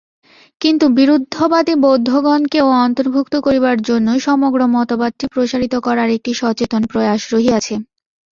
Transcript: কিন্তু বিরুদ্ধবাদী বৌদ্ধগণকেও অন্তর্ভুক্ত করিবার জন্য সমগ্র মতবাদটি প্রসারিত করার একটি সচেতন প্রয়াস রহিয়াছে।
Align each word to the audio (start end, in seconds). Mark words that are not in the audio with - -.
কিন্তু 0.61 0.85
বিরুদ্ধবাদী 0.97 1.73
বৌদ্ধগণকেও 1.83 2.67
অন্তর্ভুক্ত 2.81 3.33
করিবার 3.45 3.77
জন্য 3.89 4.07
সমগ্র 4.19 4.59
মতবাদটি 4.75 5.25
প্রসারিত 5.33 5.73
করার 5.85 6.09
একটি 6.17 6.31
সচেতন 6.41 6.81
প্রয়াস 6.91 7.21
রহিয়াছে। 7.33 7.75